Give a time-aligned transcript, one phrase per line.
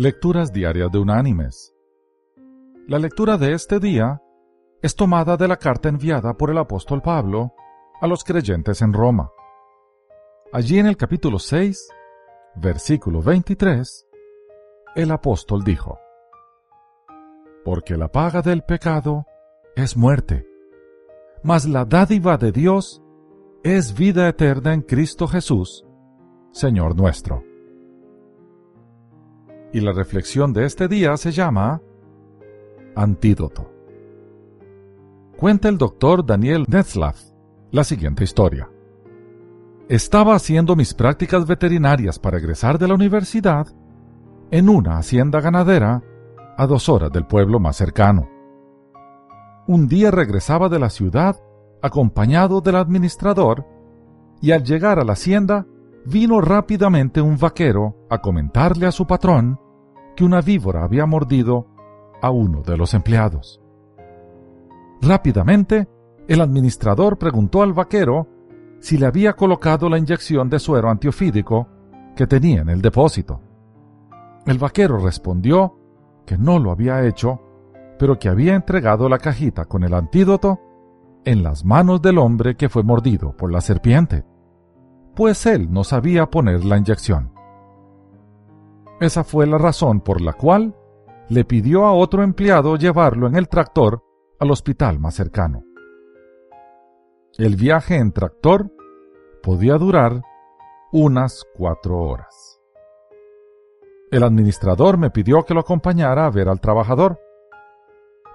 [0.00, 1.74] Lecturas Diarias de Unánimes.
[2.88, 4.22] La lectura de este día
[4.80, 7.52] es tomada de la carta enviada por el apóstol Pablo
[8.00, 9.30] a los creyentes en Roma.
[10.54, 11.90] Allí en el capítulo 6,
[12.54, 14.08] versículo 23,
[14.96, 15.98] el apóstol dijo,
[17.62, 19.26] Porque la paga del pecado
[19.76, 20.46] es muerte,
[21.42, 23.02] mas la dádiva de Dios
[23.62, 25.84] es vida eterna en Cristo Jesús,
[26.52, 27.49] Señor nuestro.
[29.72, 31.80] Y la reflexión de este día se llama
[32.96, 33.70] Antídoto.
[35.36, 37.30] Cuenta el doctor Daniel Netzlaff
[37.70, 38.68] la siguiente historia.
[39.88, 43.66] Estaba haciendo mis prácticas veterinarias para egresar de la universidad
[44.50, 46.02] en una hacienda ganadera
[46.56, 48.28] a dos horas del pueblo más cercano.
[49.66, 51.36] Un día regresaba de la ciudad
[51.82, 53.64] acompañado del administrador
[54.40, 55.66] y al llegar a la hacienda
[56.04, 59.58] vino rápidamente un vaquero a comentarle a su patrón
[60.16, 61.66] que una víbora había mordido
[62.22, 63.60] a uno de los empleados.
[65.00, 65.88] Rápidamente,
[66.28, 68.28] el administrador preguntó al vaquero
[68.80, 71.68] si le había colocado la inyección de suero antiofídico
[72.16, 73.40] que tenía en el depósito.
[74.46, 75.76] El vaquero respondió
[76.26, 77.40] que no lo había hecho,
[77.98, 80.60] pero que había entregado la cajita con el antídoto
[81.24, 84.24] en las manos del hombre que fue mordido por la serpiente
[85.20, 87.34] pues él no sabía poner la inyección.
[89.02, 90.74] Esa fue la razón por la cual
[91.28, 94.02] le pidió a otro empleado llevarlo en el tractor
[94.38, 95.62] al hospital más cercano.
[97.36, 98.72] El viaje en tractor
[99.42, 100.22] podía durar
[100.90, 102.58] unas cuatro horas.
[104.10, 107.20] El administrador me pidió que lo acompañara a ver al trabajador.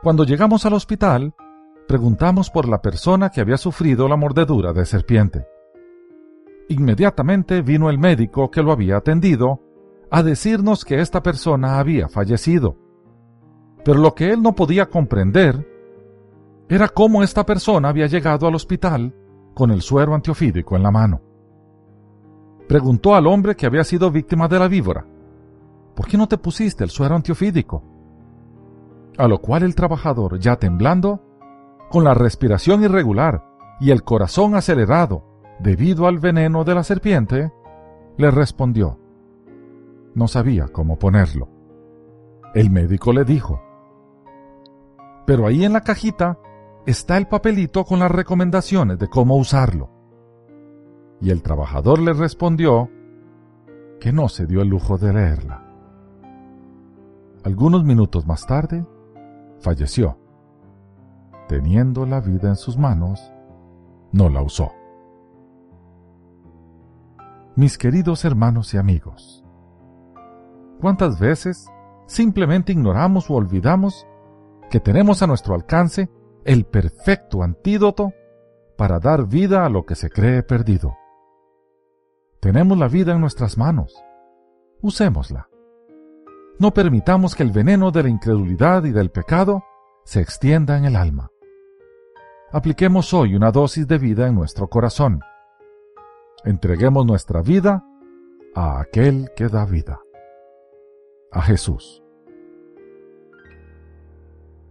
[0.03, 1.33] Cuando llegamos al hospital,
[1.87, 5.47] preguntamos por la persona que había sufrido la mordedura de serpiente.
[6.69, 9.61] Inmediatamente vino el médico que lo había atendido
[10.09, 12.77] a decirnos que esta persona había fallecido.
[13.83, 15.67] Pero lo que él no podía comprender
[16.67, 19.13] era cómo esta persona había llegado al hospital
[19.53, 21.21] con el suero antiofídico en la mano.
[22.67, 25.05] Preguntó al hombre que había sido víctima de la víbora,
[25.95, 27.83] ¿por qué no te pusiste el suero antiofídico?
[29.17, 31.21] A lo cual el trabajador, ya temblando,
[31.89, 33.45] con la respiración irregular
[33.79, 37.51] y el corazón acelerado, debido al veneno de la serpiente,
[38.17, 38.99] le respondió.
[40.13, 41.49] No sabía cómo ponerlo.
[42.53, 43.61] El médico le dijo,
[45.25, 46.37] pero ahí en la cajita
[46.85, 49.89] está el papelito con las recomendaciones de cómo usarlo.
[51.19, 52.89] Y el trabajador le respondió
[53.99, 55.63] que no se dio el lujo de leerla.
[57.43, 58.85] Algunos minutos más tarde,
[59.59, 60.17] falleció.
[61.47, 63.31] Teniendo la vida en sus manos,
[64.11, 64.71] no la usó
[67.55, 69.43] mis queridos hermanos y amigos.
[70.81, 71.67] ¿Cuántas veces
[72.05, 74.05] simplemente ignoramos o olvidamos
[74.69, 76.09] que tenemos a nuestro alcance
[76.43, 78.13] el perfecto antídoto
[78.77, 80.97] para dar vida a lo que se cree perdido?
[82.41, 83.95] Tenemos la vida en nuestras manos.
[84.81, 85.47] Usémosla.
[86.59, 89.63] No permitamos que el veneno de la incredulidad y del pecado
[90.03, 91.31] se extienda en el alma.
[92.51, 95.21] Apliquemos hoy una dosis de vida en nuestro corazón
[96.45, 97.83] entreguemos nuestra vida
[98.55, 99.99] a aquel que da vida,
[101.31, 102.03] a Jesús.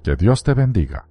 [0.02, 1.08] Que Dios te bendiga.